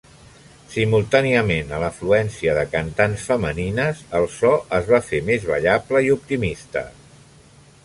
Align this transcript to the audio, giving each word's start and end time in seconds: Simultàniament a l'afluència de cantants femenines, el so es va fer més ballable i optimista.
Simultàniament 0.75 1.73
a 1.77 1.81
l'afluència 1.83 2.55
de 2.59 2.63
cantants 2.71 3.27
femenines, 3.33 4.01
el 4.21 4.27
so 4.39 4.55
es 4.81 4.91
va 4.95 5.03
fer 5.11 5.23
més 5.31 5.47
ballable 5.53 6.05
i 6.09 6.13
optimista. 6.19 6.87